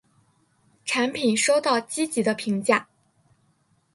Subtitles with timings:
[0.83, 2.87] 产品收到积极的评价。